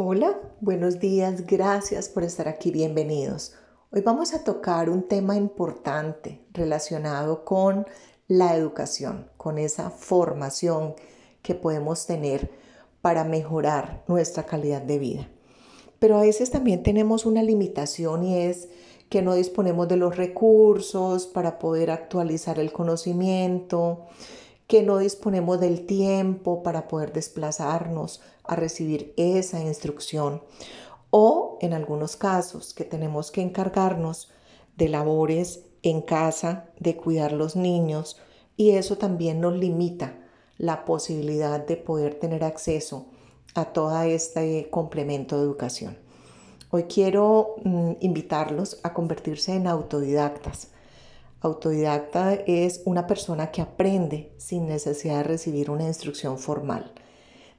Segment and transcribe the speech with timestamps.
[0.00, 3.54] Hola, buenos días, gracias por estar aquí, bienvenidos.
[3.90, 7.84] Hoy vamos a tocar un tema importante relacionado con
[8.28, 10.94] la educación, con esa formación
[11.42, 12.48] que podemos tener
[13.00, 15.28] para mejorar nuestra calidad de vida.
[15.98, 18.68] Pero a veces también tenemos una limitación y es
[19.08, 24.06] que no disponemos de los recursos para poder actualizar el conocimiento,
[24.68, 30.42] que no disponemos del tiempo para poder desplazarnos a recibir esa instrucción
[31.10, 34.30] o en algunos casos que tenemos que encargarnos
[34.76, 38.20] de labores en casa, de cuidar los niños
[38.56, 40.18] y eso también nos limita
[40.58, 43.06] la posibilidad de poder tener acceso
[43.54, 45.96] a todo este complemento de educación.
[46.70, 50.68] Hoy quiero mm, invitarlos a convertirse en autodidactas
[51.40, 56.92] Autodidacta es una persona que aprende sin necesidad de recibir una instrucción formal.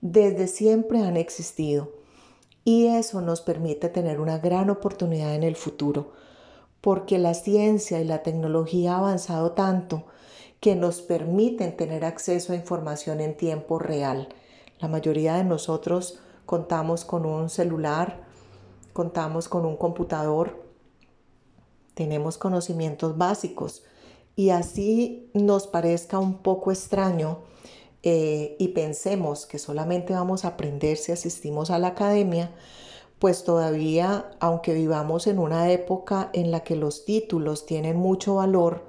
[0.00, 1.92] Desde siempre han existido
[2.64, 6.12] y eso nos permite tener una gran oportunidad en el futuro
[6.80, 10.04] porque la ciencia y la tecnología ha avanzado tanto
[10.60, 14.28] que nos permiten tener acceso a información en tiempo real.
[14.80, 18.22] La mayoría de nosotros contamos con un celular,
[18.92, 20.67] contamos con un computador,
[21.98, 23.82] tenemos conocimientos básicos
[24.36, 27.38] y así nos parezca un poco extraño
[28.04, 32.52] eh, y pensemos que solamente vamos a aprender si asistimos a la academia,
[33.18, 38.86] pues todavía, aunque vivamos en una época en la que los títulos tienen mucho valor,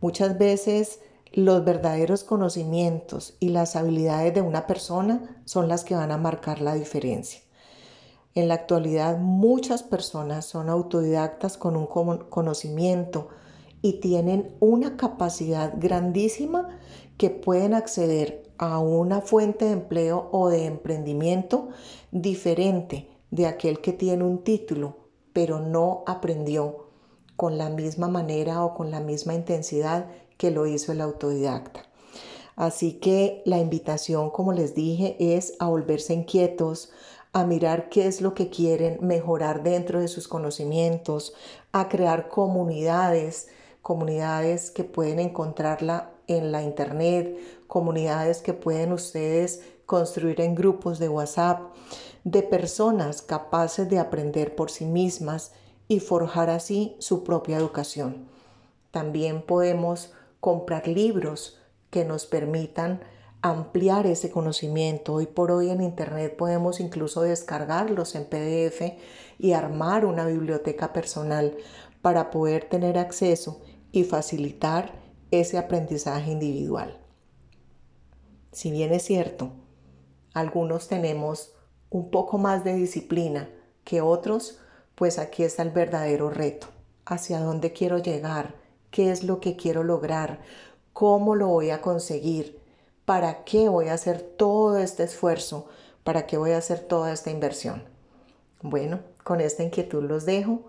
[0.00, 1.00] muchas veces
[1.32, 6.60] los verdaderos conocimientos y las habilidades de una persona son las que van a marcar
[6.60, 7.40] la diferencia.
[8.34, 13.28] En la actualidad muchas personas son autodidactas con un conocimiento
[13.80, 16.78] y tienen una capacidad grandísima
[17.16, 21.68] que pueden acceder a una fuente de empleo o de emprendimiento
[22.10, 24.96] diferente de aquel que tiene un título,
[25.32, 26.88] pero no aprendió
[27.36, 31.82] con la misma manera o con la misma intensidad que lo hizo el autodidacta.
[32.56, 36.90] Así que la invitación, como les dije, es a volverse inquietos,
[37.34, 41.34] a mirar qué es lo que quieren mejorar dentro de sus conocimientos,
[41.72, 43.48] a crear comunidades,
[43.82, 47.36] comunidades que pueden encontrarla en la internet,
[47.66, 51.74] comunidades que pueden ustedes construir en grupos de WhatsApp,
[52.22, 55.50] de personas capaces de aprender por sí mismas
[55.88, 58.28] y forjar así su propia educación.
[58.92, 61.58] También podemos comprar libros
[61.90, 63.00] que nos permitan
[63.44, 65.12] ampliar ese conocimiento.
[65.12, 68.94] Hoy por hoy en Internet podemos incluso descargarlos en PDF
[69.38, 71.54] y armar una biblioteca personal
[72.00, 73.60] para poder tener acceso
[73.92, 74.94] y facilitar
[75.30, 76.98] ese aprendizaje individual.
[78.50, 79.50] Si bien es cierto,
[80.32, 81.52] algunos tenemos
[81.90, 83.50] un poco más de disciplina
[83.84, 84.58] que otros,
[84.94, 86.68] pues aquí está el verdadero reto.
[87.04, 88.54] ¿Hacia dónde quiero llegar?
[88.90, 90.40] ¿Qué es lo que quiero lograr?
[90.94, 92.63] ¿Cómo lo voy a conseguir?
[93.04, 95.68] ¿Para qué voy a hacer todo este esfuerzo?
[96.04, 97.82] ¿Para qué voy a hacer toda esta inversión?
[98.62, 100.62] Bueno, con esta inquietud los dejo.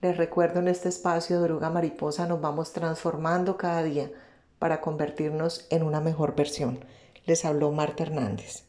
[0.00, 4.10] Les recuerdo en este espacio de Oruga Mariposa nos vamos transformando cada día
[4.58, 6.84] para convertirnos en una mejor versión.
[7.26, 8.64] Les habló Marta Hernández.